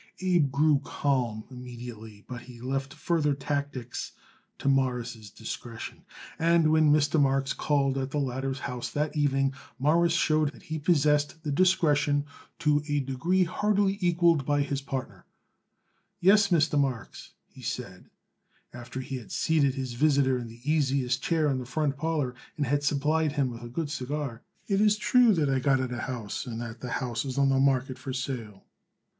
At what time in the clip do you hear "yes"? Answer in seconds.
16.19-16.47